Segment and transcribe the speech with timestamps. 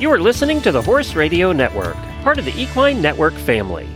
[0.00, 3.88] You are listening to the Horse Radio Network, part of the Equine Network family.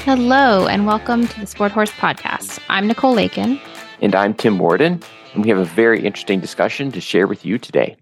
[0.00, 2.60] Hello, and welcome to the Sport Horse Podcast.
[2.68, 3.58] I'm Nicole Lakin.
[4.02, 5.02] And I'm Tim Worden,
[5.32, 7.96] and we have a very interesting discussion to share with you today.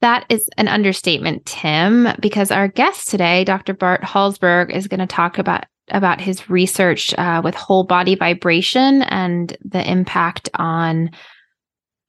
[0.00, 3.74] That is an understatement, Tim, because our guest today, Dr.
[3.74, 9.02] Bart Halsberghe, is going to talk about about his research uh, with whole body vibration
[9.02, 11.10] and the impact on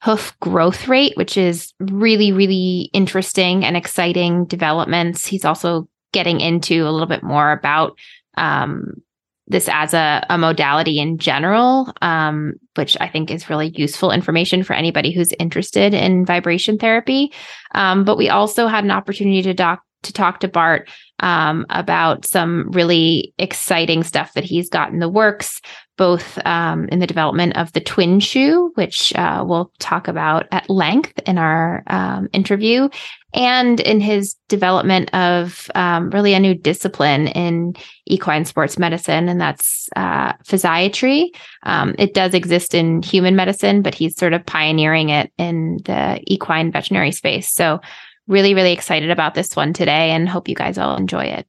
[0.01, 5.25] hoof growth rate, which is really, really interesting and exciting developments.
[5.25, 7.97] He's also getting into a little bit more about
[8.37, 9.01] um,
[9.47, 14.63] this as a, a, modality in general, um, which I think is really useful information
[14.63, 17.33] for anybody who's interested in vibration therapy.
[17.73, 20.89] Um, but we also had an opportunity to doc to talk to Bart
[21.19, 25.59] um, about some really exciting stuff that he's got in the works,
[25.99, 30.69] both um, in the development of the twin shoe, which uh, we'll talk about at
[30.69, 32.87] length in our um, interview,
[33.33, 37.75] and in his development of um, really a new discipline in
[38.07, 41.31] equine sports medicine, and that's uh, physiatry.
[41.63, 46.21] Um, it does exist in human medicine, but he's sort of pioneering it in the
[46.27, 47.53] equine veterinary space.
[47.53, 47.81] So
[48.25, 51.45] really, really excited about this one today and hope you guys all enjoy it.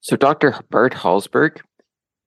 [0.00, 0.54] So, Dr.
[0.70, 1.60] Bert Halsberghe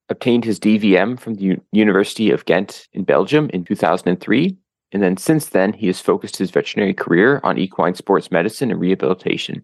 [0.10, 4.58] obtained his DVM from the U- University of Ghent in Belgium in 2003.
[4.92, 8.80] And then since then, he has focused his veterinary career on equine sports medicine and
[8.80, 9.62] rehabilitation.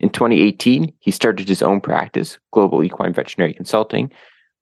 [0.00, 4.12] In 2018, he started his own practice, Global Equine Veterinary Consulting,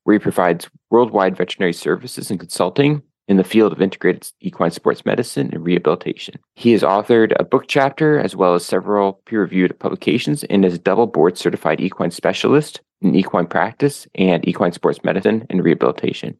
[0.05, 5.05] where he provides worldwide veterinary services and consulting in the field of integrated equine sports
[5.05, 6.36] medicine and rehabilitation.
[6.55, 10.74] He has authored a book chapter as well as several peer reviewed publications and is
[10.74, 16.38] a double board certified equine specialist in equine practice and equine sports medicine and rehabilitation.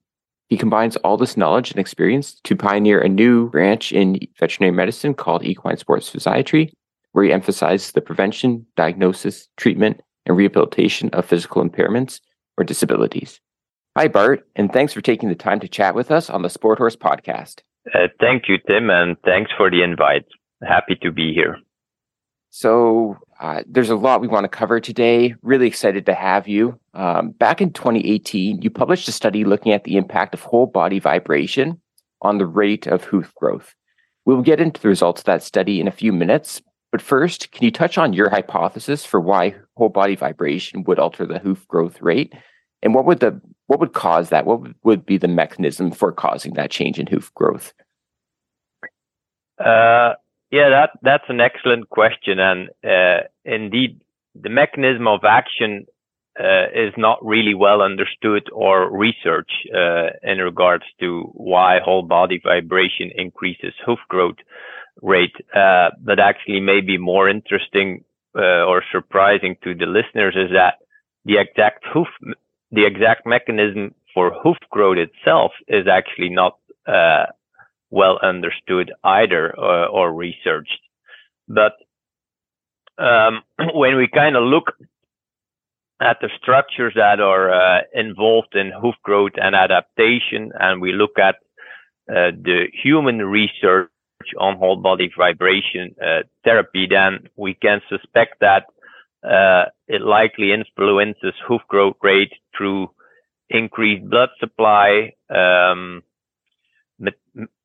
[0.49, 5.13] He combines all this knowledge and experience to pioneer a new branch in veterinary medicine
[5.13, 6.71] called equine sports physiatry,
[7.13, 12.21] where he emphasizes the prevention, diagnosis, treatment, and rehabilitation of physical impairments
[12.57, 13.41] or disabilities.
[13.97, 16.77] Hi, Bart, and thanks for taking the time to chat with us on the Sport
[16.77, 17.63] Horse podcast.
[17.95, 20.27] Uh, thank you, Tim, and thanks for the invite.
[20.63, 21.57] Happy to be here.
[22.51, 25.35] So, uh, there's a lot we want to cover today.
[25.41, 26.79] Really excited to have you.
[26.93, 30.99] Um, back in 2018, you published a study looking at the impact of whole body
[30.99, 31.81] vibration
[32.21, 33.75] on the rate of hoof growth.
[34.27, 36.61] We'll get into the results of that study in a few minutes.
[36.93, 41.25] But first, can you touch on your hypothesis for why whole body vibration would alter
[41.25, 42.35] the hoof growth rate?
[42.83, 44.47] And what would the what would cause that?
[44.47, 47.73] What would be the mechanism for causing that change in hoof growth?
[49.59, 50.15] Uh,
[50.51, 54.01] yeah, that that's an excellent question, and uh, indeed,
[54.41, 55.87] the mechanism of action
[56.39, 62.41] uh, is not really well understood or researched uh, in regards to why whole body
[62.43, 64.37] vibration increases hoof growth
[65.03, 65.35] rate.
[65.55, 68.05] Uh, but actually, maybe more interesting
[68.37, 70.75] uh, or surprising to the listeners is that
[71.25, 72.09] the exact hoof
[72.71, 77.27] the exact mechanism for hoof growth itself is actually not uh,
[77.91, 80.81] well understood either or, or researched.
[81.49, 81.75] But
[82.99, 83.43] um,
[83.75, 84.73] when we kind of look
[86.01, 91.19] at the structures that are uh, involved in hoof growth and adaptation, and we look
[91.19, 91.37] at
[92.09, 93.91] uh, the human research
[94.39, 98.67] on whole body vibration uh, therapy, then we can suspect that
[99.25, 102.91] uh, it likely influences hoof growth rate through
[103.49, 106.03] increased blood supply, um,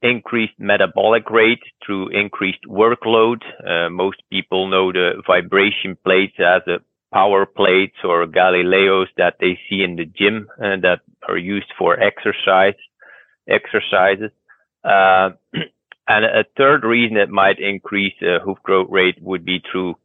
[0.01, 3.41] increased metabolic rate through increased workload.
[3.65, 6.79] Uh, most people know the vibration plates as a
[7.13, 11.99] power plates or Galileos that they see in the gym uh, that are used for
[11.99, 12.79] exercise
[13.47, 14.31] exercises.
[14.83, 15.31] Uh,
[16.07, 19.95] and a third reason it might increase uh, hoof growth rate would be through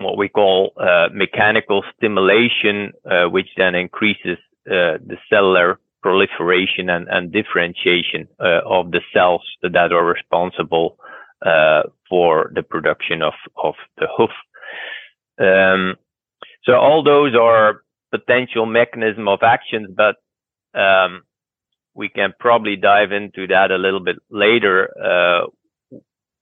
[0.00, 7.08] what we call uh, mechanical stimulation, uh, which then increases uh, the cellular proliferation and,
[7.08, 10.96] and differentiation uh, of the cells that are responsible
[11.44, 14.30] uh, for the production of, of the hoof.
[15.38, 15.96] Um,
[16.64, 20.16] so all those are potential mechanism of actions, but
[20.78, 21.22] um,
[21.94, 24.90] we can probably dive into that a little bit later.
[25.02, 25.46] Uh,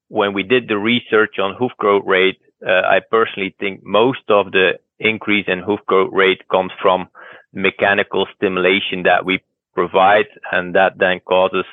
[0.09, 4.53] when we did the research on hoof growth rate, uh, I personally think most of
[4.53, 7.09] the increase in hoof growth rate comes from
[7.53, 9.41] mechanical stimulation that we
[9.75, 11.65] provide, and that then causes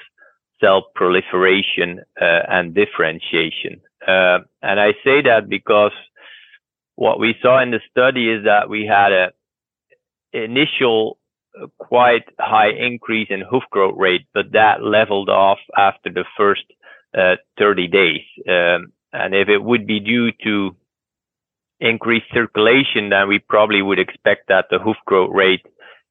[0.61, 3.81] cell proliferation uh, and differentiation.
[4.07, 5.91] Uh, and I say that because
[6.95, 9.31] what we saw in the study is that we had a
[10.33, 11.17] initial
[11.59, 16.63] uh, quite high increase in hoof growth rate, but that leveled off after the first
[17.17, 18.21] uh, 30 days.
[18.47, 20.75] Um, and if it would be due to
[21.79, 25.65] increased circulation, then we probably would expect that the hoof growth rate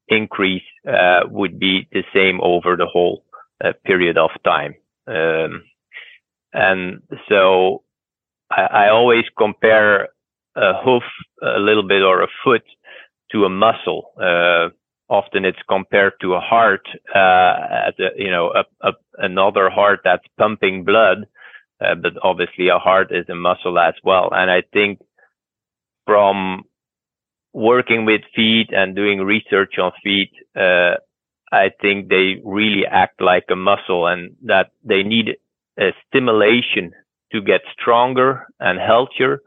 [0.08, 3.24] increase uh, would be the same over the whole
[3.64, 4.74] uh, period of time.
[5.06, 5.64] Um,
[6.52, 7.82] and so
[8.50, 10.08] I, I, always compare
[10.56, 11.02] a hoof
[11.42, 12.62] a little bit or a foot
[13.32, 14.12] to a muscle.
[14.20, 14.68] Uh,
[15.08, 20.26] often it's compared to a heart, uh, a, you know, a, a, another heart that's
[20.38, 21.26] pumping blood.
[21.80, 24.30] Uh, but obviously a heart is a muscle as well.
[24.32, 25.00] And I think
[26.06, 26.64] from
[27.52, 30.94] working with feet and doing research on feet, uh,
[31.52, 35.36] I think they really act like a muscle and that they need
[35.78, 36.92] a stimulation
[37.32, 39.40] to get stronger and healthier.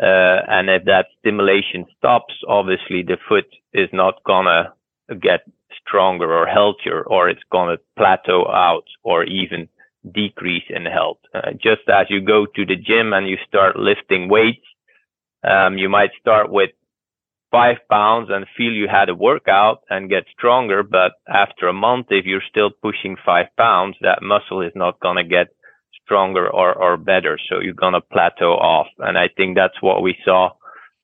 [0.00, 4.72] Uh, and if that stimulation stops, obviously the foot is not gonna
[5.20, 5.40] get
[5.80, 9.68] stronger or healthier, or it's gonna plateau out or even
[10.12, 11.18] decrease in health.
[11.34, 14.66] Uh, just as you go to the gym and you start lifting weights,
[15.44, 16.70] um, you might start with
[17.50, 20.82] five pounds and feel you had a workout and get stronger.
[20.82, 25.16] But after a month, if you're still pushing five pounds, that muscle is not going
[25.16, 25.48] to get
[26.04, 27.38] stronger or, or better.
[27.48, 28.88] So you're going to plateau off.
[28.98, 30.50] And I think that's what we saw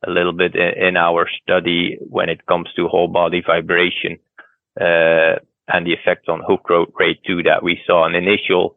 [0.07, 4.19] a little bit in, in our study when it comes to whole body vibration,
[4.81, 5.39] uh,
[5.69, 8.77] and the effect on growth rate too, that we saw an initial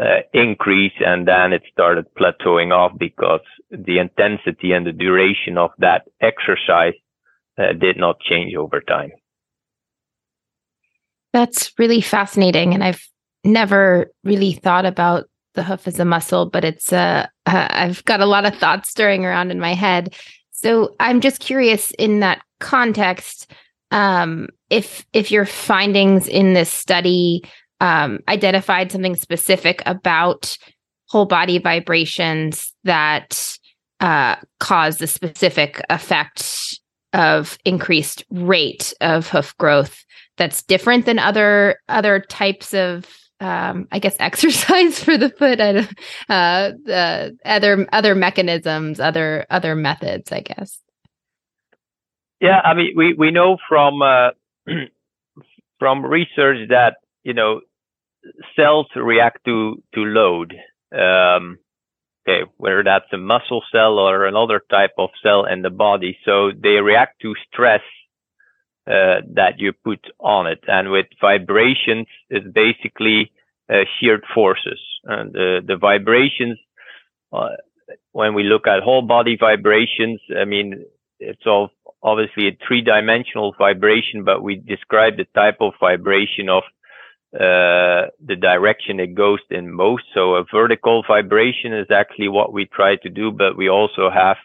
[0.00, 5.70] uh, increase and then it started plateauing off because the intensity and the duration of
[5.78, 6.94] that exercise
[7.58, 9.10] uh, did not change over time.
[11.32, 12.72] That's really fascinating.
[12.72, 13.06] And I've
[13.44, 18.20] never really thought about the hoof as a muscle, but it's uh, uh, I've got
[18.20, 20.14] a lot of thoughts stirring around in my head.
[20.50, 23.52] So I'm just curious in that context,
[23.90, 27.42] um, if if your findings in this study
[27.80, 30.56] um, identified something specific about
[31.08, 33.58] whole body vibrations that
[34.00, 36.80] uh, cause the specific effect
[37.12, 40.04] of increased rate of hoof growth
[40.36, 43.06] that's different than other other types of
[43.40, 45.88] um, I guess exercise for the foot, and
[46.28, 50.78] uh, uh, other other mechanisms, other other methods, I guess.
[52.40, 54.30] Yeah, I mean, we we know from uh,
[55.78, 57.60] from research that you know
[58.56, 60.54] cells react to to load.
[60.92, 61.58] Um,
[62.26, 66.50] okay, whether that's a muscle cell or another type of cell in the body, so
[66.52, 67.82] they react to stress
[68.86, 70.60] uh, that you put on it.
[70.66, 73.30] And with vibrations, it's basically
[73.72, 74.80] uh, sheared forces.
[75.04, 76.58] And the the vibrations,
[77.32, 77.56] uh,
[78.12, 80.84] when we look at whole body vibrations, I mean,
[81.18, 81.70] it's all
[82.02, 86.62] obviously a three dimensional vibration, but we describe the type of vibration of
[87.32, 90.04] uh, the direction it goes in most.
[90.14, 94.36] So a vertical vibration is actually what we try to do, but we also have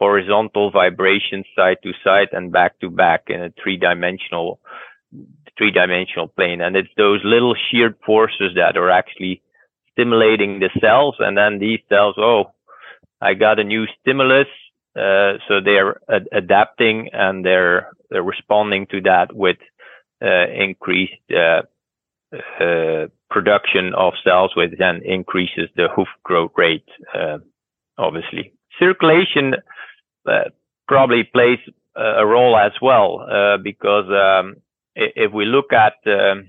[0.00, 4.58] horizontal vibrations side to side and back to back in a three dimensional
[5.56, 6.60] three dimensional plane.
[6.60, 9.42] And it's those little sheared forces that are actually
[9.92, 11.16] stimulating the cells.
[11.20, 12.52] And then these cells, oh,
[13.20, 14.48] I got a new stimulus.
[14.96, 19.58] Uh, so they're ad- adapting and they're, they're responding to that with
[20.20, 21.62] uh, increased uh, uh,
[23.30, 27.38] production of cells, which then increases the hoof growth rate, uh,
[27.98, 28.52] obviously.
[28.78, 29.54] Circulation
[30.26, 30.44] uh,
[30.86, 31.58] probably plays
[31.96, 34.56] a role as well, uh, because um,
[34.94, 36.48] if we look at um,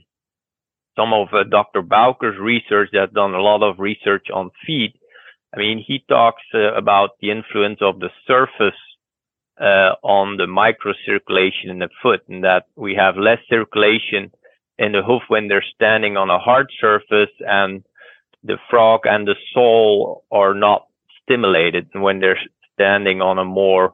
[0.96, 1.82] some of Dr.
[1.82, 4.96] Bowker's research that's done a lot of research on feet,
[5.54, 8.80] I mean, he talks about the influence of the surface
[9.60, 14.32] on the microcirculation in the foot and that we have less circulation
[14.78, 17.84] in the hoof when they're standing on a hard surface and
[18.44, 20.88] the frog and the sole are not
[21.22, 22.40] stimulated when they're
[22.74, 23.94] standing on a more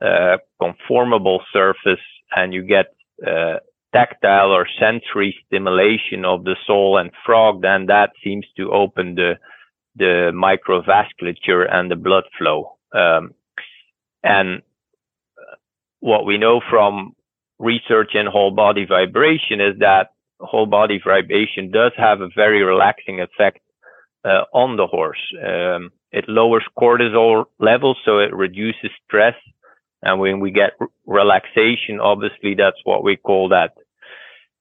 [0.00, 2.04] uh, conformable surface
[2.34, 2.94] and you get
[3.26, 3.58] uh,
[3.94, 9.38] tactile or sensory stimulation of the sole and frog, then that seems to open the
[9.96, 12.76] the microvasculature and the blood flow.
[12.92, 13.32] Um,
[14.24, 14.62] and
[16.00, 17.14] what we know from
[17.60, 23.20] research in whole body vibration is that whole body vibration does have a very relaxing
[23.20, 23.60] effect
[24.24, 25.20] uh, on the horse.
[25.44, 29.34] Um, it lowers cortisol levels, so it reduces stress.
[30.02, 33.74] And when we get r- relaxation, obviously that's what we call that.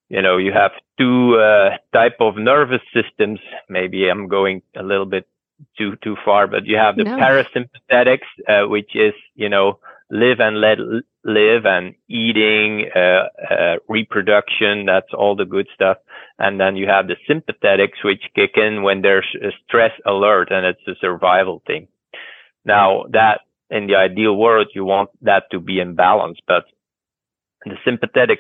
[0.10, 3.40] You know, you have two uh, type of nervous systems.
[3.70, 5.28] Maybe I'm going a little bit
[5.78, 7.18] too too far, but you have the no.
[7.18, 10.78] parasympathetics, uh, which is you know live and let
[11.24, 14.86] live and eating, uh, uh, reproduction.
[14.86, 15.98] That's all the good stuff.
[16.40, 20.66] And then you have the sympathetics, which kick in when there's a stress alert and
[20.66, 21.88] it's a survival thing.
[22.66, 26.66] Now that in the ideal world, you want that to be in balance, but
[27.66, 28.40] the sympathetic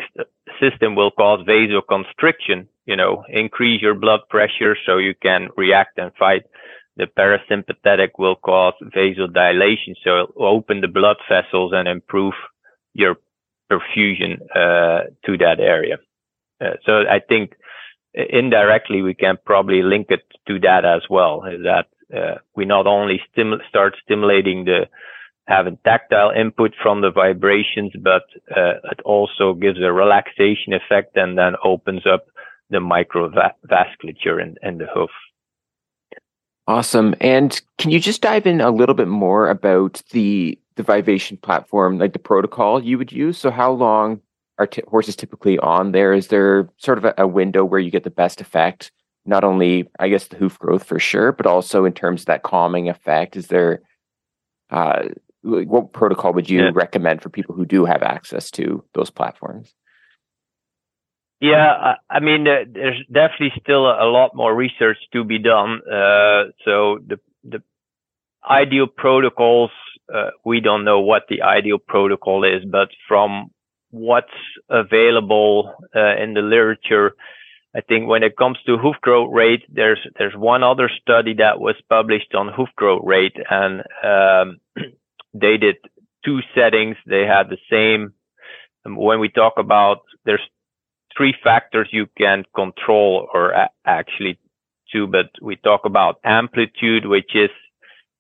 [0.59, 6.11] system will cause vasoconstriction, you know, increase your blood pressure so you can react and
[6.19, 6.43] fight.
[6.97, 12.33] The parasympathetic will cause vasodilation, so it'll open the blood vessels and improve
[12.93, 13.15] your
[13.71, 15.97] perfusion uh, to that area.
[16.61, 17.53] Uh, so I think
[18.13, 21.43] indirectly we can probably link it to that as well.
[21.45, 23.21] Is that uh, we not only
[23.69, 24.87] start stimulating the
[25.47, 28.23] having tactile input from the vibrations, but
[28.55, 32.27] uh, it also gives a relaxation effect and then opens up
[32.69, 35.09] the microvasculature in, in the hoof.
[36.65, 37.13] Awesome.
[37.19, 41.99] And can you just dive in a little bit more about the the vibration platform,
[41.99, 43.37] like the protocol you would use?
[43.37, 44.21] So how long
[44.57, 46.13] are t- horses typically on there?
[46.13, 48.91] Is there sort of a, a window where you get the best effect?
[49.25, 52.43] Not only, I guess, the hoof growth for sure, but also in terms of that
[52.43, 53.35] calming effect.
[53.37, 53.81] Is there
[54.69, 55.09] uh,
[55.43, 56.71] what protocol would you yeah.
[56.73, 59.73] recommend for people who do have access to those platforms?
[61.39, 65.81] Yeah, I, mean, uh, there's definitely still a, a, lot more research to be done.
[65.85, 67.61] Uh, so the the
[68.49, 69.71] ideal protocols,
[70.13, 73.51] uh, we don't know what the ideal protocol is, but from
[73.91, 74.27] what's
[74.69, 77.13] available uh, in the literature,
[77.75, 81.59] I think when it comes to hoof growth rate, there's there's one other study that
[81.59, 84.59] was published on hoof growth rate, and um,
[85.33, 85.77] they did
[86.25, 86.97] two settings.
[87.05, 88.13] They had the same.
[88.85, 90.41] When we talk about there's
[91.15, 94.39] three factors you can control, or a- actually
[94.91, 97.49] two, but we talk about amplitude, which is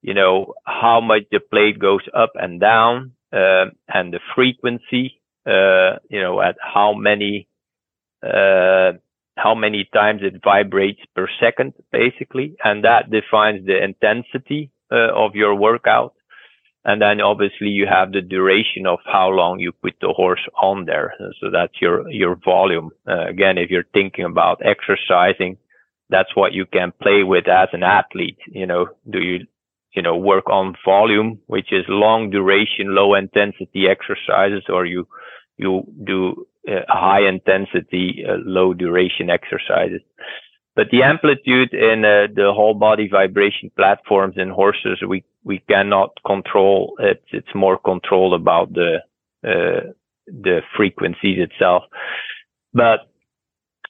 [0.03, 5.97] you know how much the plate goes up and down, uh, and the frequency, uh,
[6.09, 7.47] you know at how many
[8.23, 8.91] uh,
[9.35, 15.35] how many times it vibrates per second, basically, and that defines the intensity uh, of
[15.35, 16.13] your workout.
[16.85, 20.85] And then obviously you have the duration of how long you put the horse on
[20.85, 21.13] there.
[21.39, 22.91] So that's your, your volume.
[23.07, 25.57] Uh, again, if you're thinking about exercising,
[26.09, 28.37] that's what you can play with as an athlete.
[28.47, 29.47] You know, do you,
[29.93, 35.07] you know, work on volume, which is long duration, low intensity exercises, or you,
[35.57, 40.01] you do uh, high intensity, uh, low duration exercises.
[40.75, 46.09] But the amplitude in uh, the whole body vibration platforms in horses, we, we cannot
[46.25, 47.23] control it.
[47.31, 48.97] It's more control about the,
[49.45, 49.91] uh,
[50.25, 51.83] the frequencies itself.
[52.73, 53.01] But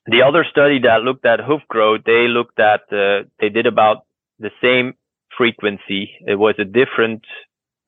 [0.07, 4.05] the other study that looked at hoof growth, they looked at, uh, they did about
[4.39, 4.95] the same
[5.37, 6.11] frequency.
[6.25, 7.23] It was a different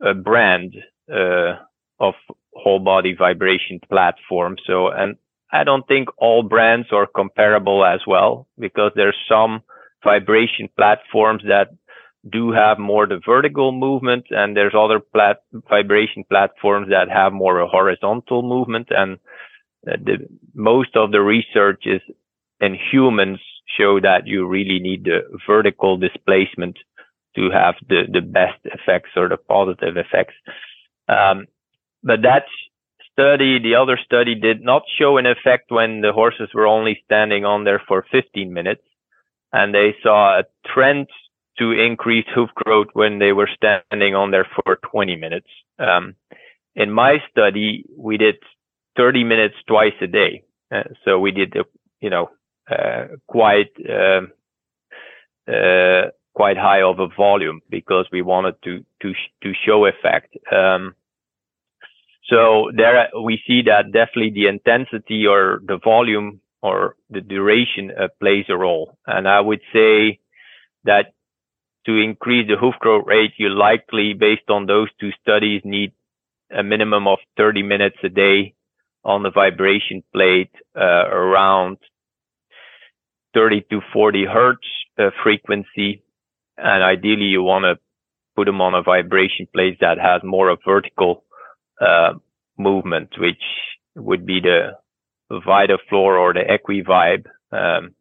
[0.05, 0.75] uh, brand,
[1.11, 1.55] uh,
[1.99, 2.13] of
[2.53, 4.57] whole body vibration platform.
[4.65, 5.15] So, and
[5.51, 9.61] I don't think all brands are comparable as well because there's some
[10.03, 11.69] vibration platforms that
[12.31, 17.59] do have more the vertical movement and there's other plat- vibration platforms that have more
[17.59, 19.19] a horizontal movement and
[19.83, 22.01] the, most of the research is
[22.59, 23.39] in humans
[23.77, 26.77] show that you really need the vertical displacement
[27.35, 30.33] to have the, the best effects or the positive effects.
[31.07, 31.45] Um,
[32.03, 32.45] but that
[33.11, 37.45] study, the other study did not show an effect when the horses were only standing
[37.45, 38.83] on there for 15 minutes.
[39.53, 41.07] And they saw a trend
[41.59, 45.47] to increase hoof growth when they were standing on there for 20 minutes.
[45.79, 46.15] Um,
[46.75, 48.35] in my study, we did
[48.97, 50.43] 30 minutes twice a day.
[50.73, 51.55] Uh, so we did,
[52.01, 52.29] you know,
[52.69, 54.31] uh, quite, um,
[55.47, 60.35] uh, quite high of a volume because we wanted to, to, to show effect.
[60.51, 60.95] Um,
[62.29, 68.07] so there we see that definitely the intensity or the volume or the duration uh,
[68.19, 68.97] plays a role.
[69.05, 70.19] And I would say
[70.83, 71.13] that
[71.85, 75.91] to increase the hoof growth rate, you likely, based on those two studies, need
[76.51, 78.55] a minimum of 30 minutes a day
[79.03, 81.77] on the vibration plate uh, around
[83.35, 86.01] 30 to 40 hertz uh, frequency.
[86.57, 87.79] And ideally, you want to
[88.35, 91.23] put them on a vibration plate that has more of vertical
[91.81, 92.13] uh,
[92.57, 93.41] movement, which
[93.95, 94.71] would be the
[95.31, 97.25] VitaFloor or the EquiVibe.
[97.51, 97.95] Um,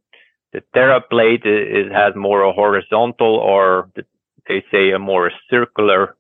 [0.53, 4.05] the TheraPlate is, has more a horizontal or the,
[4.49, 6.17] they say a more circular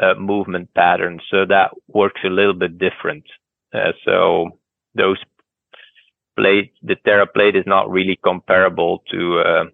[0.00, 1.20] uh, movement pattern.
[1.30, 3.24] So that works a little bit different.
[3.72, 4.58] Uh, so
[4.94, 5.18] those
[6.38, 9.64] plates, the TheraPlate is not really comparable to uh,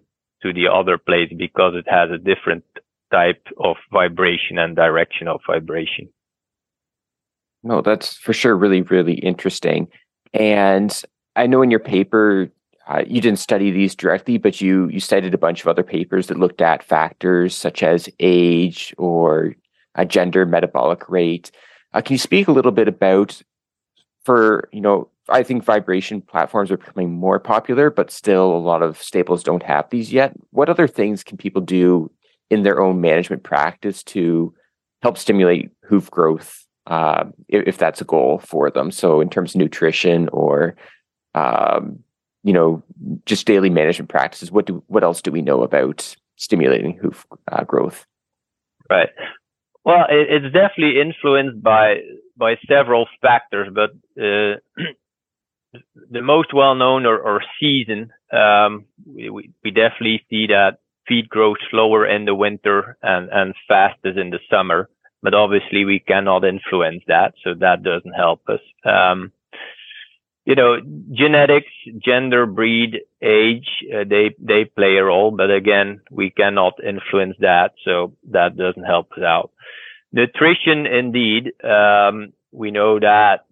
[0.41, 2.63] to the other plates because it has a different
[3.11, 6.09] type of vibration and direction of vibration.
[7.63, 9.87] No, that's for sure really, really interesting.
[10.33, 11.01] And
[11.35, 12.49] I know in your paper,
[12.87, 16.27] uh, you didn't study these directly, but you you cited a bunch of other papers
[16.27, 19.55] that looked at factors such as age or
[19.95, 21.49] uh, gender, metabolic rate.
[21.93, 23.41] Uh, can you speak a little bit about
[24.23, 28.81] for you know I think vibration platforms are becoming more popular, but still a lot
[28.81, 30.33] of stables don't have these yet.
[30.51, 32.11] What other things can people do
[32.49, 34.53] in their own management practice to
[35.01, 38.91] help stimulate hoof growth uh, if, if, that's a goal for them?
[38.91, 40.75] So in terms of nutrition or
[41.33, 41.99] um,
[42.43, 42.83] you know
[43.25, 47.63] just daily management practices, what do what else do we know about stimulating hoof uh,
[47.63, 48.05] growth?
[48.89, 49.09] Right.
[49.83, 52.01] Well, it, it's definitely influenced by
[52.37, 53.91] by several factors, but
[54.21, 54.57] uh,
[56.09, 59.29] the most well known or, or season, um, we,
[59.63, 64.39] we definitely see that feet grow slower in the winter and, and fastest in the
[64.49, 64.89] summer.
[65.21, 67.33] But obviously we cannot influence that.
[67.43, 68.59] So that doesn't help us.
[68.83, 69.31] Um,
[70.45, 70.79] you know,
[71.11, 75.31] genetics, gender, breed, age, uh, they, they play a role.
[75.31, 77.73] But again, we cannot influence that.
[77.83, 79.51] So that doesn't help us out.
[80.11, 81.51] Nutrition, indeed.
[81.63, 83.45] Um, we know that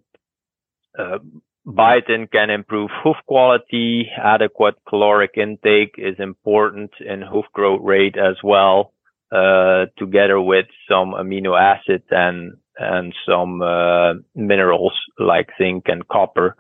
[0.98, 1.18] uh,
[1.66, 4.10] biotin can improve hoof quality.
[4.18, 8.94] Adequate caloric intake is important in hoof growth rate as well,
[9.32, 16.56] uh, together with some amino acids and and some uh, minerals like zinc and copper.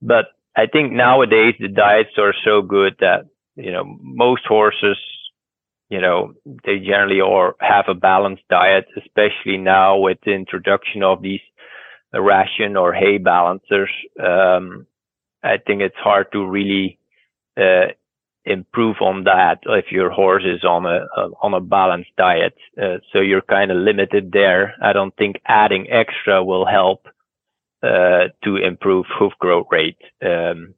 [0.00, 0.26] But
[0.56, 3.26] I think nowadays the diets are so good that
[3.56, 4.96] you know most horses
[5.90, 11.22] you know, they generally or have a balanced diet, especially now with the introduction of
[11.22, 11.40] these
[12.14, 13.90] ration or hay balancers.
[14.22, 14.86] Um,
[15.42, 16.98] I think it's hard to really
[17.56, 17.88] uh,
[18.44, 22.54] improve on that if your horse is on a, a on a balanced diet.
[22.80, 24.74] Uh, so you're kind of limited there.
[24.82, 27.06] I don't think adding extra will help
[27.82, 29.98] uh, to improve hoof growth rate.
[30.22, 30.74] Um,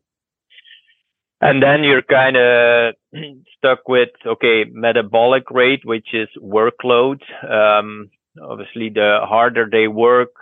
[1.41, 2.95] and then you're kind of
[3.57, 7.21] stuck with, okay, metabolic rate, which is workload.
[7.49, 10.33] Um, obviously, the harder they work,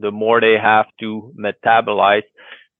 [0.00, 2.22] the more they have to metabolize,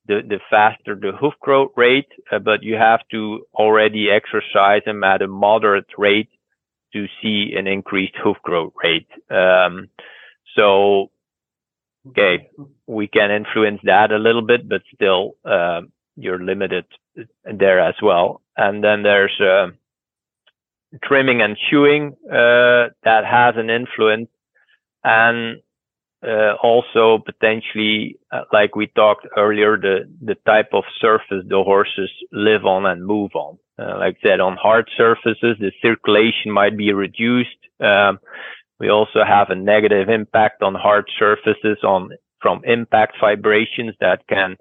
[0.07, 2.09] the, the faster the hoof growth rate.
[2.31, 6.31] Uh, but you have to already exercise them at a moderate rate
[6.93, 9.09] to see an increased hoof growth rate.
[9.31, 9.89] Um,
[10.57, 11.11] so,
[12.09, 12.49] okay,
[12.87, 15.83] we can influence that a little bit, but still, uh,
[16.17, 16.85] you're limited
[17.45, 18.43] there as well.
[18.57, 19.69] And then there's uh,
[21.05, 24.29] trimming and shoeing, uh, that has an influence,
[25.05, 25.63] and
[26.27, 32.11] uh, also potentially, uh, like we talked earlier, the the type of surface the horses
[32.33, 33.59] live on and move on.
[33.79, 37.57] Uh, like I said, on hard surfaces, the circulation might be reduced.
[37.81, 38.19] Um,
[38.79, 44.57] we also have a negative impact on hard surfaces on from impact vibrations that can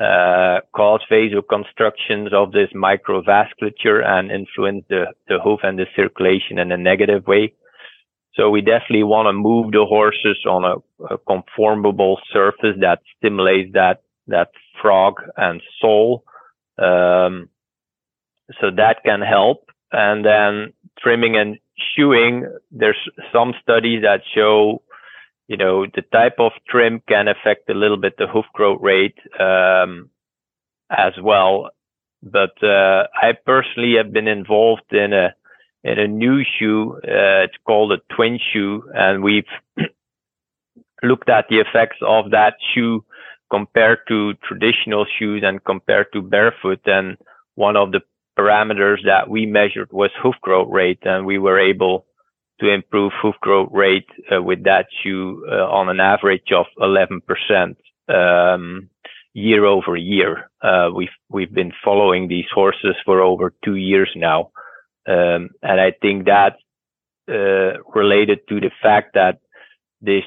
[0.00, 6.72] uh, cause vasoconstrictions of this microvasculature and influence the, the hoof and the circulation in
[6.72, 7.52] a negative way.
[8.34, 13.72] So we definitely want to move the horses on a, a conformable surface that stimulates
[13.74, 16.24] that, that frog and sole.
[16.78, 17.50] Um,
[18.60, 19.70] so that can help.
[19.92, 22.96] And then trimming and shoeing, there's
[23.32, 24.82] some studies that show
[25.52, 29.18] you know, the type of trim can affect a little bit the hoof growth rate
[29.38, 30.08] um,
[30.88, 31.68] as well.
[32.22, 35.34] But uh, I personally have been involved in a
[35.84, 36.94] in a new shoe.
[37.04, 39.46] Uh, it's called a twin shoe, and we've
[41.02, 43.04] looked at the effects of that shoe
[43.50, 46.80] compared to traditional shoes and compared to barefoot.
[46.86, 47.16] And
[47.54, 48.00] one of the
[48.38, 52.06] parameters that we measured was hoof growth rate, and we were able
[52.60, 57.76] to improve hoof growth rate uh, with that shoe uh, on an average of 11%
[58.08, 58.88] um,
[59.34, 60.50] year over year.
[60.62, 64.50] Uh, we've we've been following these horses for over two years now,
[65.06, 66.56] um, and I think that
[67.28, 69.38] uh, related to the fact that
[70.00, 70.24] this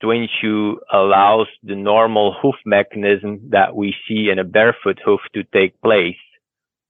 [0.00, 5.42] twin shoe allows the normal hoof mechanism that we see in a barefoot hoof to
[5.44, 6.16] take place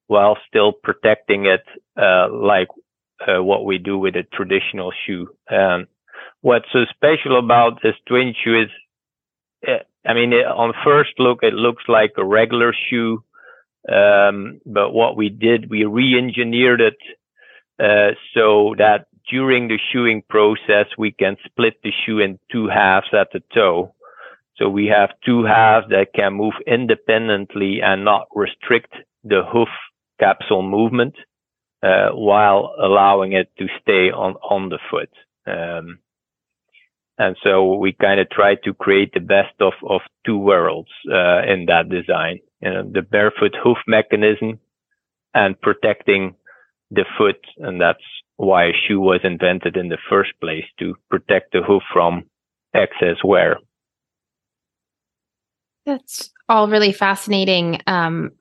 [0.06, 1.64] while still protecting it
[2.00, 2.68] uh, like
[3.26, 5.28] uh, what we do with a traditional shoe.
[5.50, 5.86] Um,
[6.40, 8.70] what's so special about this twin shoe is,
[9.66, 13.22] uh, I mean, it, on first look, it looks like a regular shoe.
[13.90, 16.98] Um, but what we did, we re-engineered it
[17.80, 23.08] uh, so that during the shoeing process, we can split the shoe in two halves
[23.12, 23.94] at the toe.
[24.56, 29.68] So we have two halves that can move independently and not restrict the hoof
[30.18, 31.14] capsule movement
[31.82, 35.10] uh, while allowing it to stay on on the foot.
[35.46, 36.00] Um,
[37.18, 41.42] and so we kind of try to create the best of of two worlds uh,
[41.46, 42.40] in that design.
[42.60, 44.58] You know, the barefoot hoof mechanism
[45.34, 46.34] and protecting
[46.90, 48.02] the foot, and that's
[48.36, 52.24] why a shoe was invented in the first place to protect the hoof from
[52.74, 53.58] excess wear.
[55.86, 57.80] That's all really fascinating.
[57.86, 58.32] Um,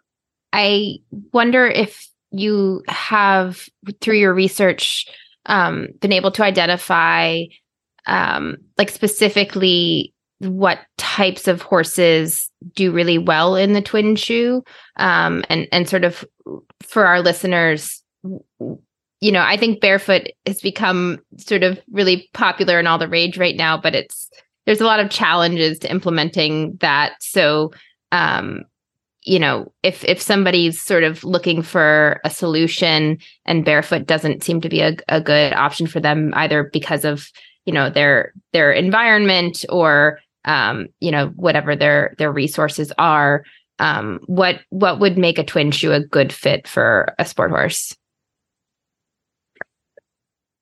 [0.52, 0.98] I
[1.34, 3.68] wonder if you have,
[4.02, 5.08] through your research,
[5.46, 7.44] um, been able to identify,
[8.06, 14.64] um, like specifically, what types of horses do really well in the twin shoe,
[14.98, 16.26] um, and and sort of
[16.84, 18.04] for our listeners,
[19.20, 23.38] you know, I think barefoot has become sort of really popular and all the rage
[23.38, 24.30] right now, but it's
[24.66, 27.14] there's a lot of challenges to implementing that.
[27.20, 27.72] So,
[28.12, 28.64] um,
[29.24, 34.62] you know, if if somebody's sort of looking for a solution and barefoot doesn't seem
[34.62, 37.32] to be a, a good option for them either because of
[37.66, 43.44] you know their their environment or um, you know whatever their their resources are,
[43.80, 47.96] um, what what would make a twin shoe a good fit for a sport horse?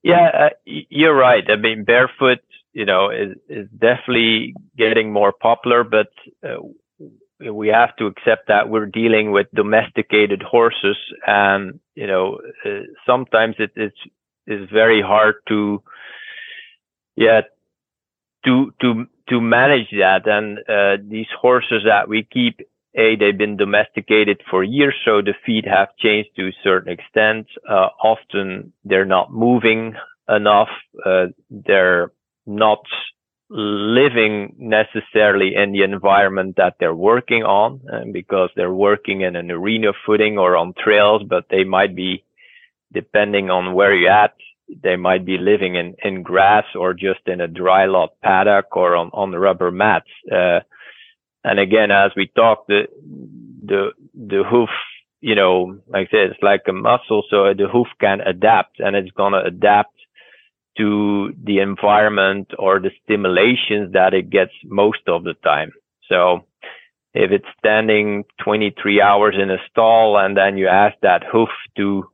[0.03, 1.43] Yeah, uh, you're right.
[1.49, 2.39] I mean, barefoot,
[2.73, 6.07] you know, is is definitely getting more popular, but
[6.47, 6.57] uh,
[7.51, 13.55] we have to accept that we're dealing with domesticated horses, and you know, uh, sometimes
[13.59, 13.93] it is
[14.47, 15.81] is very hard to,
[17.15, 17.41] yeah,
[18.45, 20.27] to to to manage that.
[20.27, 22.61] And uh, these horses that we keep
[22.97, 27.47] a, they've been domesticated for years, so the feet have changed to a certain extent.
[27.67, 29.95] Uh, often they're not moving
[30.29, 30.69] enough.
[31.05, 32.11] Uh, they're
[32.45, 32.83] not
[33.49, 37.81] living necessarily in the environment that they're working on
[38.11, 42.23] because they're working in an arena footing or on trails, but they might be,
[42.91, 44.33] depending on where you're at,
[44.67, 48.95] they might be living in, in grass or just in a dry lot paddock or
[48.95, 50.09] on, on the rubber mats.
[50.31, 50.59] Uh,
[51.43, 52.87] and again, as we talked, the
[53.63, 54.69] the the hoof,
[55.21, 59.11] you know, like said, it's like a muscle, so the hoof can adapt, and it's
[59.11, 59.93] gonna adapt
[60.77, 65.71] to the environment or the stimulations that it gets most of the time.
[66.09, 66.45] So
[67.13, 72.09] if it's standing 23 hours in a stall and then you ask that hoof to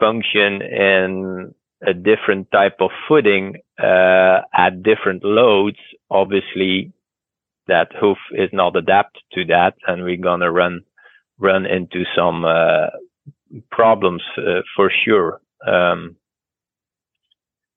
[0.00, 1.54] function in
[1.86, 5.78] a different type of footing uh, at different loads,
[6.10, 6.92] obviously
[7.68, 10.82] that hoof is not adapted to that, and we're gonna run
[11.38, 12.88] run into some uh,
[13.70, 15.40] problems uh, for sure.
[15.66, 16.16] Um,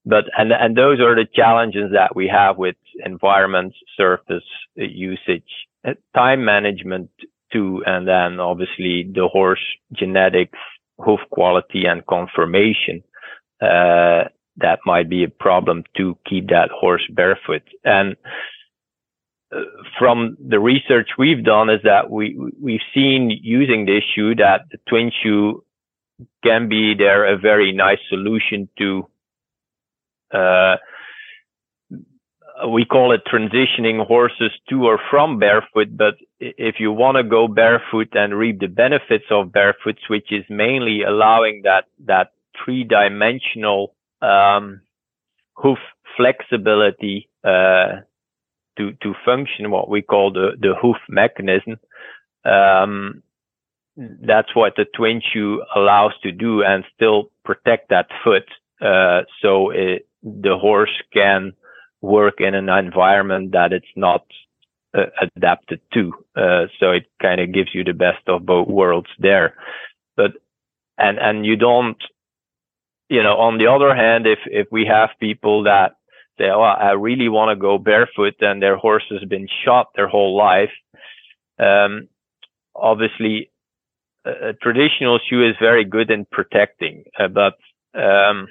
[0.05, 4.43] but and and those are the challenges that we have with environment, surface
[4.75, 7.09] usage, uh, time management
[7.51, 10.57] too, and then obviously the horse genetics,
[10.99, 13.03] hoof quality, and conformation.
[13.61, 14.25] Uh,
[14.57, 17.63] that might be a problem to keep that horse barefoot.
[17.83, 18.15] And
[19.97, 24.77] from the research we've done is that we we've seen using this shoe that the
[24.87, 25.63] twin shoe
[26.43, 29.07] can be there a very nice solution to
[30.33, 30.77] uh,
[32.67, 35.97] we call it transitioning horses to or from barefoot.
[35.97, 40.45] But if you want to go barefoot and reap the benefits of barefoot which is
[40.49, 42.31] mainly allowing that that
[42.63, 44.81] three-dimensional um,
[45.55, 45.79] hoof
[46.17, 48.01] flexibility uh,
[48.77, 51.79] to to function what we call the the hoof mechanism.
[52.43, 53.23] Um,
[53.97, 58.47] that's what the twin shoe allows to do and still protect that foot.
[58.81, 61.53] Uh, so it, the horse can
[62.01, 64.25] work in an environment that it's not
[64.93, 66.13] uh, adapted to.
[66.35, 69.55] Uh, so it kind of gives you the best of both worlds there.
[70.15, 70.31] But,
[70.97, 72.01] and, and you don't,
[73.11, 75.97] you know, on the other hand, if, if we have people that
[76.37, 80.07] say, "Oh, I really want to go barefoot," and their horse has been shot their
[80.07, 80.71] whole life.
[81.59, 82.07] Um,
[82.73, 83.51] obviously,
[84.25, 87.55] a, a, traditional shoe is very good in protecting, uh, but
[87.93, 88.47] um,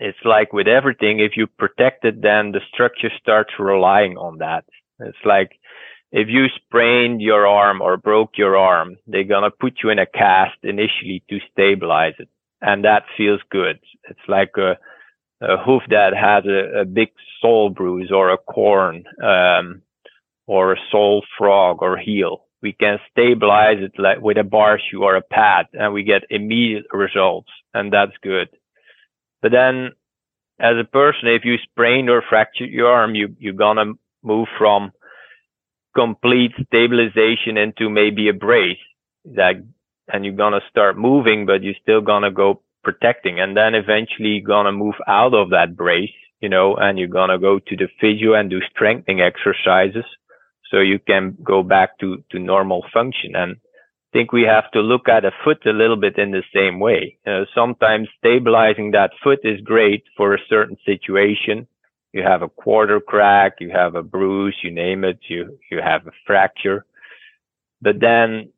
[0.00, 4.64] it's like with everything: if you protect it, then the structure starts relying on that.
[4.98, 5.52] It's like
[6.10, 10.06] if you sprained your arm or broke your arm, they're gonna put you in a
[10.06, 12.28] cast initially to stabilize it,
[12.62, 13.78] and that feels good.
[14.08, 14.78] It's like a
[15.42, 17.08] a hoof that has a, a big
[17.40, 19.82] sole bruise or a corn um,
[20.46, 22.44] or a sole frog or heel.
[22.62, 26.22] We can stabilize it like with a bar shoe or a pad and we get
[26.30, 28.48] immediate results and that's good.
[29.40, 29.90] But then
[30.60, 34.92] as a person, if you sprained or fractured your arm, you, you're gonna move from
[35.96, 38.78] complete stabilization into maybe a brace
[39.24, 39.56] that,
[40.08, 44.72] and you're gonna start moving, but you're still gonna go protecting and then eventually to
[44.72, 46.10] move out of that brace,
[46.40, 50.04] you know, and you're to go to the physio and do strengthening exercises
[50.70, 53.36] so you can go back to, to normal function.
[53.36, 56.42] And I think we have to look at a foot a little bit in the
[56.52, 57.18] same way.
[57.54, 61.66] Sometimes stabilizing that foot is great for a certain situation.
[62.12, 66.06] You have a quarter crack, you have a bruise, you name it, you, you have
[66.06, 66.84] a fracture.
[67.80, 68.50] But then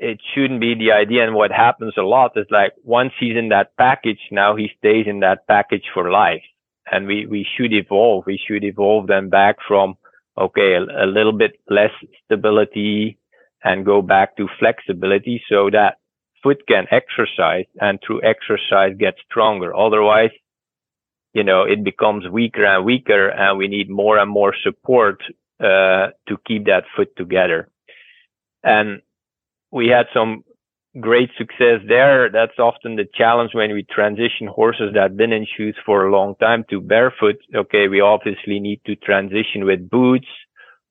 [0.00, 1.24] it shouldn't be the idea.
[1.24, 5.06] And what happens a lot is like once he's in that package, now he stays
[5.06, 6.42] in that package for life.
[6.90, 8.24] And we, we should evolve.
[8.26, 9.96] We should evolve them back from,
[10.36, 11.92] okay, a, a little bit less
[12.24, 13.18] stability,
[13.62, 15.98] and go back to flexibility so that
[16.42, 19.76] foot can exercise and through exercise get stronger.
[19.76, 20.30] Otherwise,
[21.34, 25.22] you know, it becomes weaker and weaker and we need more and more support,
[25.60, 27.68] uh, to keep that foot together.
[28.64, 29.02] And
[29.70, 30.44] we had some
[31.00, 32.30] great success there.
[32.30, 36.12] That's often the challenge when we transition horses that have been in shoes for a
[36.12, 37.36] long time to barefoot.
[37.54, 37.88] Okay.
[37.88, 40.26] We obviously need to transition with boots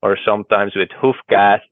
[0.02, 1.65] or sometimes with hoof cast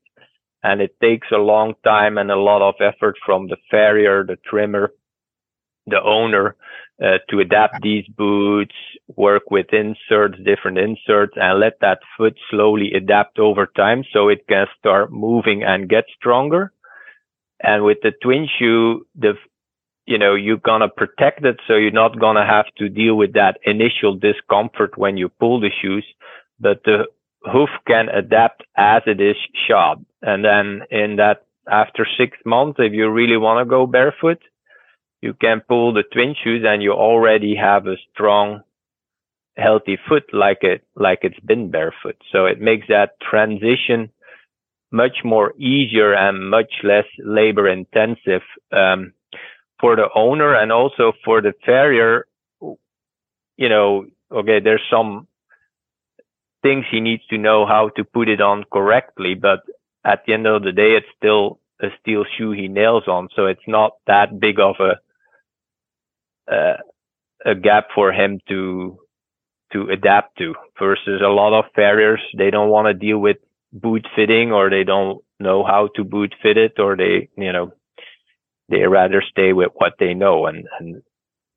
[0.63, 4.37] and it takes a long time and a lot of effort from the farrier, the
[4.49, 4.91] trimmer,
[5.85, 6.55] the owner
[7.01, 8.75] uh, to adapt these boots,
[9.15, 14.47] work with inserts, different inserts, and let that foot slowly adapt over time so it
[14.49, 16.73] can start moving and get stronger.
[17.61, 19.33] And with the twin shoe, the
[20.05, 23.59] you know you're gonna protect it, so you're not gonna have to deal with that
[23.65, 26.05] initial discomfort when you pull the shoes,
[26.59, 27.05] but the
[27.43, 29.35] hoof can adapt as it is
[29.67, 30.05] shod.
[30.21, 34.39] And then in that, after six months, if you really want to go barefoot,
[35.21, 38.61] you can pull the twin shoes and you already have a strong,
[39.57, 42.15] healthy foot like it, like it's been barefoot.
[42.31, 44.09] So it makes that transition
[44.91, 49.13] much more easier and much less labor intensive, um,
[49.79, 52.25] for the owner and also for the farrier.
[53.57, 55.27] You know, okay, there's some
[56.63, 59.61] things he needs to know how to put it on correctly, but
[60.03, 63.29] at the end of the day, it's still a steel shoe he nails on.
[63.35, 66.77] So it's not that big of a, uh,
[67.45, 68.99] a gap for him to,
[69.73, 72.21] to adapt to versus a lot of farriers.
[72.37, 73.37] They don't want to deal with
[73.81, 77.71] boot fitting or they don't know how to boot fit it or they, you know,
[78.69, 81.01] they rather stay with what they know and, and,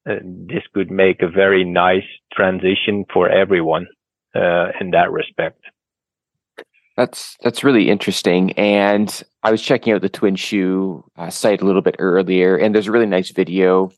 [0.04, 3.86] and this could make a very nice transition for everyone,
[4.34, 5.60] uh, in that respect.
[6.96, 8.52] That's that's really interesting.
[8.52, 12.74] And I was checking out the Twin Shoe uh, site a little bit earlier, and
[12.74, 13.90] there's a really nice video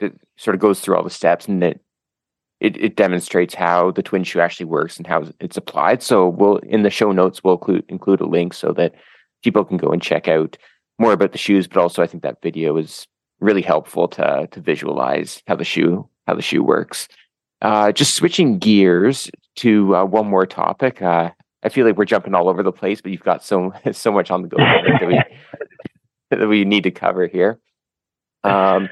[0.00, 1.78] that sort of goes through all the steps and that
[2.60, 6.02] it, it demonstrates how the Twin Shoe actually works and how it's applied.
[6.02, 8.94] So we'll in the show notes we'll include include a link so that
[9.44, 10.58] people can go and check out
[10.98, 11.68] more about the shoes.
[11.68, 13.06] But also, I think that video is
[13.40, 17.08] really helpful to to visualize how the shoe how the shoe works.
[17.62, 21.02] Uh, just switching gears to uh, one more topic.
[21.02, 21.30] Uh,
[21.62, 24.30] I feel like we're jumping all over the place, but you've got so so much
[24.30, 25.20] on the go that we
[26.36, 27.60] that we need to cover here.
[28.44, 28.88] Um,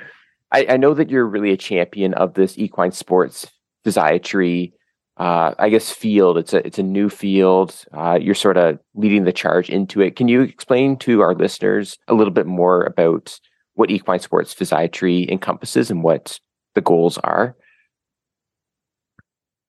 [0.52, 3.46] I, I, know that you're really a champion of this equine sports
[3.86, 4.72] physiatry.
[5.16, 6.36] Uh, I guess field.
[6.36, 7.84] It's a it's a new field.
[7.92, 10.16] Uh, you're sort of leading the charge into it.
[10.16, 13.38] Can you explain to our listeners a little bit more about
[13.74, 16.38] what equine sports physiatry encompasses and what
[16.74, 17.56] the goals are?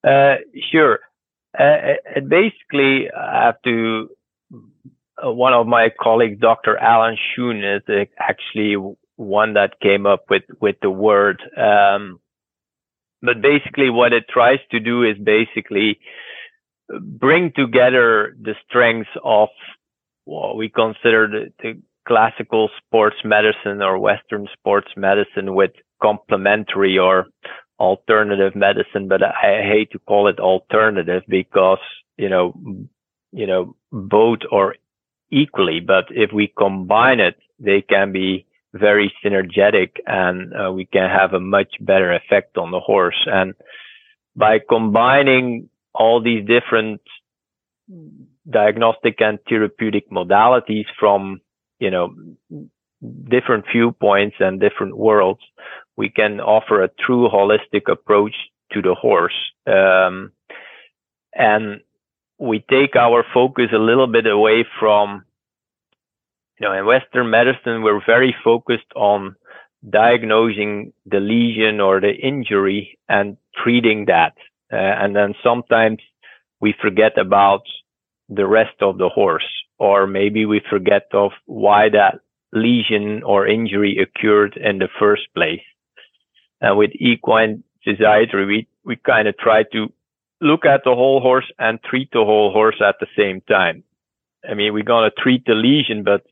[0.06, 0.36] Uh,
[0.70, 1.00] sure.
[1.58, 4.10] Uh, it basically, I have to.
[5.24, 6.76] Uh, one of my colleagues, Dr.
[6.76, 7.82] Allen Schoen, is
[8.18, 8.76] actually
[9.16, 11.42] one that came up with with the word.
[11.56, 12.20] Um,
[13.22, 15.98] but basically, what it tries to do is basically
[17.00, 19.48] bring together the strengths of
[20.24, 27.26] what we consider the, the classical sports medicine or Western sports medicine with complementary or
[27.78, 31.78] alternative medicine, but I hate to call it alternative because,
[32.16, 32.54] you know,
[33.32, 34.74] you know, both are
[35.30, 41.08] equally, but if we combine it, they can be very synergetic and uh, we can
[41.08, 43.26] have a much better effect on the horse.
[43.26, 43.54] And
[44.36, 47.00] by combining all these different
[48.48, 51.40] diagnostic and therapeutic modalities from,
[51.78, 52.14] you know,
[53.28, 55.40] different viewpoints and different worlds,
[55.96, 58.34] we can offer a true holistic approach
[58.72, 59.34] to the horse.
[59.66, 60.32] Um,
[61.34, 61.80] and
[62.38, 65.24] we take our focus a little bit away from,
[66.60, 69.36] you know, in Western medicine, we're very focused on
[69.88, 74.34] diagnosing the lesion or the injury and treating that.
[74.72, 75.98] Uh, and then sometimes
[76.60, 77.62] we forget about
[78.28, 82.20] the rest of the horse, or maybe we forget of why that
[82.52, 85.62] lesion or injury occurred in the first place.
[86.60, 89.92] And with equine physiatry, we, we kind of try to
[90.40, 93.84] look at the whole horse and treat the whole horse at the same time.
[94.48, 96.26] I mean, we're going to treat the lesion, but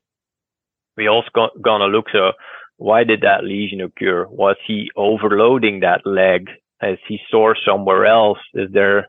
[0.97, 1.29] we also
[1.61, 2.31] gonna look so
[2.77, 4.27] why did that lesion occur?
[4.27, 6.49] Was he overloading that leg?
[6.81, 8.37] Is he sore somewhere else?
[8.53, 9.07] Is there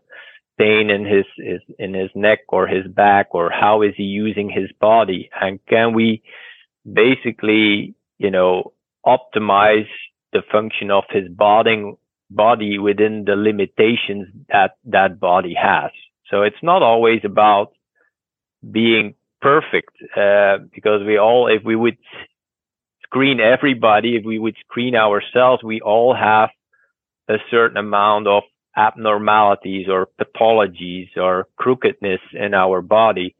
[0.58, 4.48] pain in his, his in his neck or his back or how is he using
[4.48, 5.30] his body?
[5.40, 6.22] And can we
[6.90, 8.72] basically, you know,
[9.06, 9.88] optimize
[10.32, 11.92] the function of his body
[12.30, 15.90] body within the limitations that that body has?
[16.30, 17.72] So it's not always about
[18.70, 21.96] being perfect uh, because we all, if we would
[23.02, 26.50] screen everybody, if we would screen ourselves, we all have
[27.28, 28.42] a certain amount of
[28.76, 33.34] abnormalities or pathologies or crookedness in our body.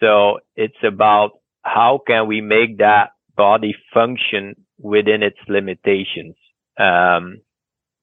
[0.00, 6.36] So it's about how can we make that body function within its limitations
[6.78, 7.40] um,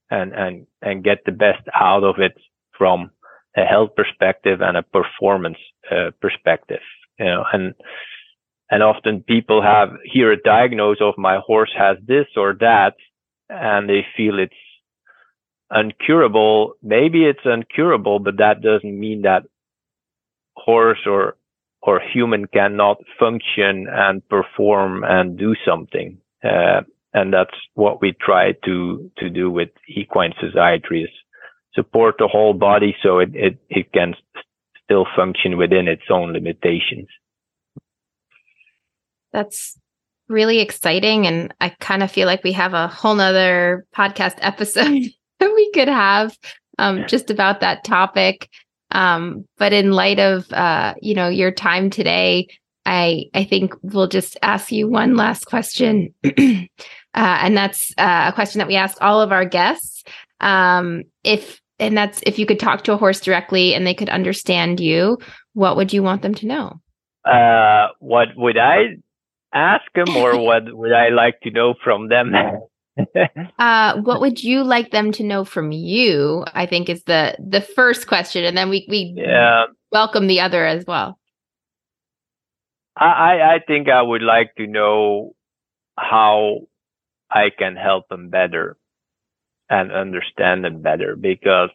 [0.09, 2.33] and and and get the best out of it
[2.77, 3.11] from
[3.55, 5.57] a health perspective and a performance
[5.89, 6.81] uh, perspective
[7.19, 7.73] you know and
[8.71, 12.95] and often people have hear a diagnosis of my horse has this or that
[13.49, 14.53] and they feel it's
[15.71, 19.43] uncurable maybe it's uncurable but that doesn't mean that
[20.55, 21.35] horse or
[21.85, 26.17] or human cannot function and perform and do something.
[26.43, 26.81] Uh,
[27.13, 31.09] and that's what we try to to do with equine physiatry is
[31.73, 34.15] support the whole body so it, it, it can
[34.85, 37.07] still function within its own limitations.
[39.33, 39.77] That's
[40.29, 41.27] really exciting.
[41.27, 45.03] And I kind of feel like we have a whole nother podcast episode
[45.39, 46.37] that we could have
[46.77, 48.49] um, just about that topic.
[48.91, 52.47] Um, but in light of uh, you know your time today,
[52.85, 56.67] I I think we'll just ask you one last question, uh,
[57.13, 60.03] and that's uh, a question that we ask all of our guests.
[60.39, 64.09] Um, if and that's if you could talk to a horse directly and they could
[64.09, 65.17] understand you,
[65.53, 66.81] what would you want them to know?
[67.25, 68.97] Uh, what would I
[69.53, 72.33] ask them, or what would I like to know from them?
[73.59, 76.45] uh, what would you like them to know from you?
[76.53, 79.65] I think is the the first question, and then we we yeah.
[79.91, 81.19] welcome the other as well.
[82.97, 85.35] I I think I would like to know
[85.97, 86.67] how
[87.29, 88.77] I can help them better
[89.69, 91.69] and understand them better because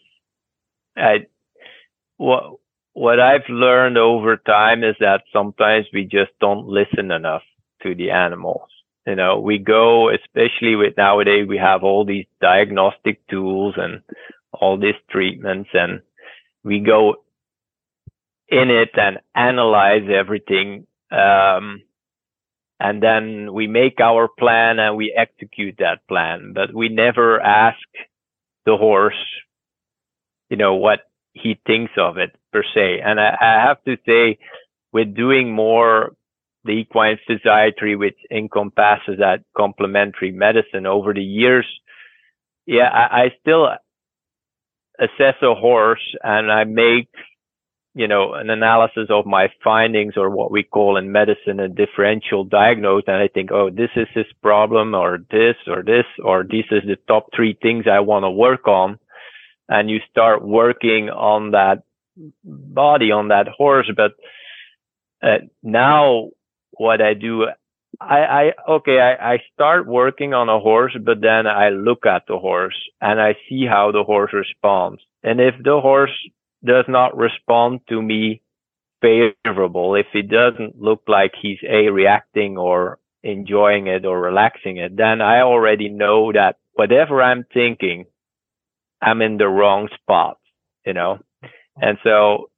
[0.96, 1.26] I
[2.16, 2.56] what
[2.92, 7.42] what I've learned over time is that sometimes we just don't listen enough
[7.82, 8.68] to the animals.
[9.06, 14.02] You know, we go, especially with nowadays, we have all these diagnostic tools and
[14.52, 16.02] all these treatments and
[16.62, 17.16] we go
[18.48, 20.86] in it and analyze everything.
[21.10, 21.82] Um,
[22.80, 26.52] and then we make our plan and we execute that plan.
[26.54, 27.78] But we never ask
[28.66, 29.14] the horse
[30.50, 31.00] you know what
[31.32, 33.00] he thinks of it per se.
[33.00, 34.38] And i, I have to say
[34.92, 36.12] with doing more
[36.64, 41.66] the equine physiatry which encompasses that complementary medicine over the years
[42.66, 43.70] yeah I, I still
[44.98, 47.08] assess a horse and i make
[47.94, 52.44] you know, an analysis of my findings or what we call in medicine a differential
[52.44, 53.08] diagnosis.
[53.08, 56.82] And I think, oh, this is his problem or this or this, or this is
[56.86, 58.98] the top three things I want to work on.
[59.68, 61.82] And you start working on that
[62.44, 63.90] body, on that horse.
[63.96, 64.12] But
[65.22, 66.30] uh, now
[66.72, 67.46] what I do,
[68.00, 72.22] I, I okay, I, I start working on a horse, but then I look at
[72.28, 75.02] the horse and I see how the horse responds.
[75.22, 76.16] And if the horse
[76.64, 78.42] does not respond to me
[79.00, 84.96] favorable, if it doesn't look like he's a reacting or enjoying it or relaxing it,
[84.96, 88.06] then I already know that whatever I'm thinking,
[89.00, 90.38] I'm in the wrong spot,
[90.84, 91.18] you know?
[91.80, 92.50] And so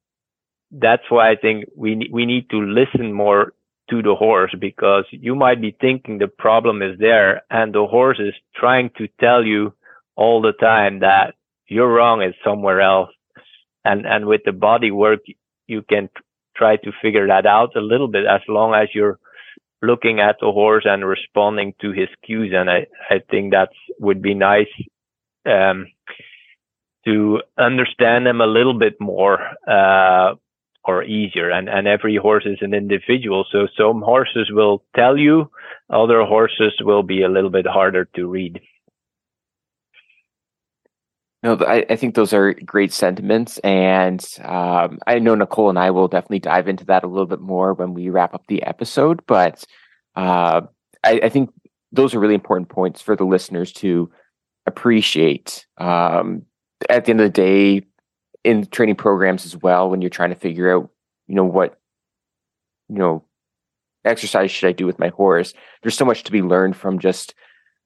[0.71, 3.53] that's why I think we, we need to listen more
[3.89, 8.19] to the horse because you might be thinking the problem is there and the horse
[8.19, 9.73] is trying to tell you
[10.15, 11.35] all the time that
[11.67, 13.09] you're wrong is somewhere else
[13.85, 15.19] and and with the body work
[15.67, 16.09] you can
[16.55, 19.19] try to figure that out a little bit as long as you're
[19.81, 22.53] looking at the horse and responding to his cues.
[22.55, 23.69] And i i think that
[23.99, 24.73] would be nice
[25.45, 25.87] um,
[27.05, 30.35] to understand them a little bit more uh,
[30.85, 31.49] or easier.
[31.49, 33.45] And and every horse is an individual.
[33.51, 35.49] So some horses will tell you
[35.89, 38.61] other horses will be a little bit harder to read
[41.43, 43.57] no, I, I think those are great sentiments.
[43.59, 47.41] And um, I know Nicole and I will definitely dive into that a little bit
[47.41, 49.21] more when we wrap up the episode.
[49.27, 49.65] But
[50.15, 50.61] uh,
[51.03, 51.51] I, I, think
[51.91, 54.09] those are really important points for the listeners to
[54.65, 55.65] appreciate.
[55.77, 56.43] Um,
[56.89, 57.85] at the end of the day,
[58.45, 60.89] in training programs as well, when you're trying to figure out,
[61.27, 61.77] you know, what,
[62.89, 63.25] you know,
[64.05, 65.53] exercise should I do with my horse?
[65.81, 67.33] There's so much to be learned from just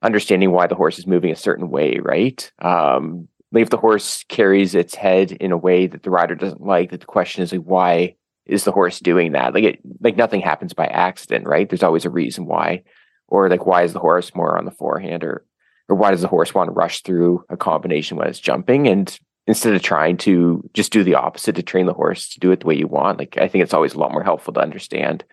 [0.03, 2.51] understanding why the horse is moving a certain way, right?
[2.61, 6.91] Um, if the horse carries its head in a way that the rider doesn't like,
[6.91, 9.53] that the question is like, why is the horse doing that?
[9.53, 11.69] Like it, like nothing happens by accident, right?
[11.69, 12.83] There's always a reason why,
[13.27, 15.45] or like why is the horse more on the forehand, or
[15.89, 18.87] or why does the horse want to rush through a combination when it's jumping?
[18.87, 19.17] And
[19.47, 22.59] instead of trying to just do the opposite to train the horse to do it
[22.59, 25.23] the way you want, like I think it's always a lot more helpful to understand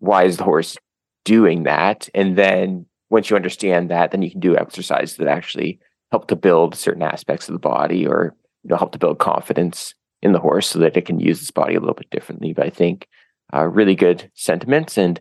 [0.00, 0.76] why is the horse
[1.24, 5.78] doing that, and then once you understand that, then you can do exercises that actually
[6.12, 9.94] help to build certain aspects of the body or you know help to build confidence
[10.22, 12.52] in the horse so that it can use its body a little bit differently.
[12.52, 13.08] But I think
[13.52, 14.96] uh, really good sentiments.
[14.96, 15.20] And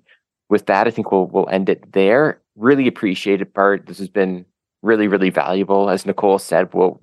[0.49, 2.41] with that, I think we'll we'll end it there.
[2.55, 3.87] Really appreciate it, Bart.
[3.87, 4.45] This has been
[4.83, 5.89] really, really valuable.
[5.89, 7.01] As Nicole said, we'll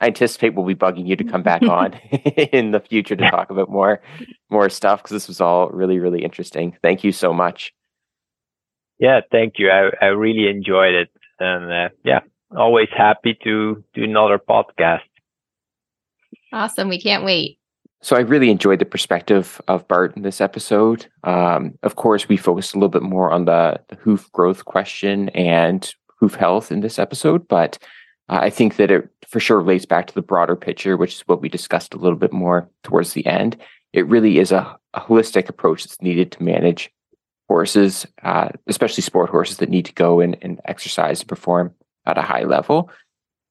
[0.00, 1.94] I anticipate we'll be bugging you to come back on
[2.52, 4.02] in the future to talk about more
[4.50, 6.76] more stuff because this was all really, really interesting.
[6.82, 7.72] Thank you so much.
[8.98, 9.70] Yeah, thank you.
[9.70, 11.08] I, I really enjoyed it.
[11.40, 12.20] And uh, yeah,
[12.56, 15.00] always happy to do another podcast.
[16.52, 16.88] Awesome.
[16.88, 17.58] We can't wait.
[18.02, 21.06] So I really enjoyed the perspective of Bart in this episode.
[21.22, 25.28] Um, of course, we focused a little bit more on the, the, hoof growth question
[25.30, 27.78] and hoof health in this episode, but
[28.28, 31.20] uh, I think that it for sure relates back to the broader picture, which is
[31.22, 33.56] what we discussed a little bit more towards the end.
[33.92, 36.90] It really is a, a holistic approach that's needed to manage
[37.48, 41.72] horses, uh, especially sport horses that need to go and, and exercise and perform
[42.06, 42.90] at a high level.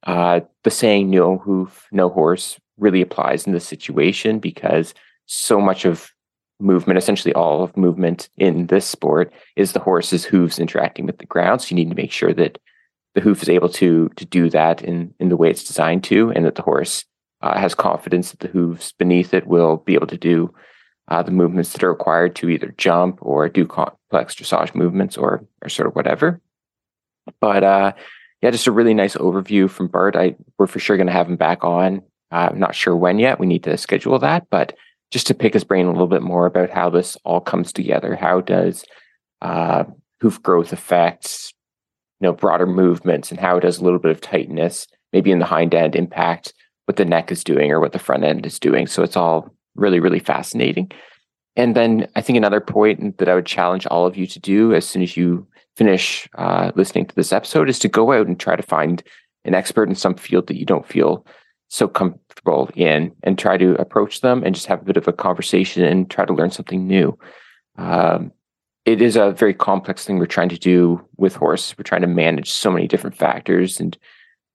[0.03, 4.93] Uh, the saying "no hoof, no horse" really applies in this situation because
[5.25, 6.11] so much of
[6.59, 11.25] movement, essentially all of movement in this sport, is the horse's hooves interacting with the
[11.25, 11.61] ground.
[11.61, 12.57] So you need to make sure that
[13.15, 16.31] the hoof is able to to do that in in the way it's designed to,
[16.31, 17.05] and that the horse
[17.41, 20.53] uh, has confidence that the hooves beneath it will be able to do
[21.07, 25.45] uh, the movements that are required to either jump or do complex dressage movements or
[25.61, 26.39] or sort of whatever.
[27.39, 27.93] But uh,
[28.41, 30.15] yeah, just a really nice overview from Bart.
[30.15, 32.01] I we're for sure going to have him back on.
[32.31, 33.39] Uh, I'm not sure when yet.
[33.39, 34.75] We need to schedule that, but
[35.11, 38.15] just to pick his brain a little bit more about how this all comes together.
[38.15, 38.83] How does
[39.41, 39.83] uh,
[40.21, 41.53] hoof growth affect
[42.19, 45.45] you know broader movements, and how does a little bit of tightness, maybe in the
[45.45, 46.53] hind end, impact
[46.85, 48.87] what the neck is doing or what the front end is doing?
[48.87, 50.91] So it's all really, really fascinating.
[51.55, 54.73] And then I think another point that I would challenge all of you to do
[54.73, 55.45] as soon as you
[55.75, 59.03] finish uh, listening to this episode is to go out and try to find
[59.45, 61.25] an expert in some field that you don't feel
[61.69, 65.13] so comfortable in and try to approach them and just have a bit of a
[65.13, 67.17] conversation and try to learn something new.
[67.77, 68.31] Um,
[68.83, 71.73] it is a very complex thing we're trying to do with horse.
[71.77, 73.97] We're trying to manage so many different factors and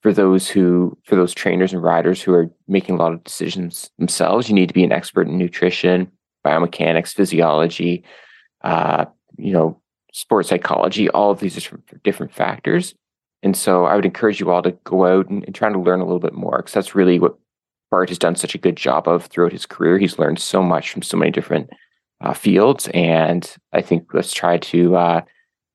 [0.07, 3.91] for those who for those trainers and riders who are making a lot of decisions
[3.99, 6.09] themselves you need to be an expert in nutrition
[6.45, 8.05] biomechanics physiology
[8.63, 9.05] uh,
[9.37, 9.81] you know
[10.17, 12.95] sports psychology all of these are different factors
[13.43, 16.01] and so i would encourage you all to go out and, and try to learn
[16.01, 17.37] a little bit more because that's really what
[17.91, 20.91] bart has done such a good job of throughout his career he's learned so much
[20.91, 21.69] from so many different
[22.23, 25.21] uh, fields and i think let's try to uh,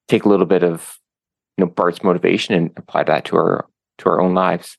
[0.07, 0.97] take a little bit of
[1.57, 3.67] you know bart's motivation and apply that to our
[3.99, 4.77] to our own lives.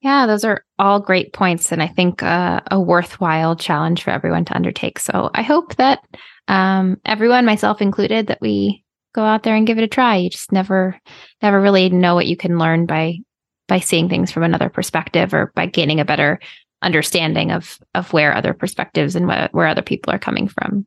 [0.00, 4.44] Yeah, those are all great points, and I think uh, a worthwhile challenge for everyone
[4.46, 4.98] to undertake.
[4.98, 6.00] So I hope that
[6.48, 8.84] um, everyone, myself included, that we
[9.14, 10.16] go out there and give it a try.
[10.16, 10.98] You just never,
[11.42, 13.18] never really know what you can learn by
[13.66, 16.38] by seeing things from another perspective or by gaining a better
[16.82, 20.86] understanding of of where other perspectives and wh- where other people are coming from.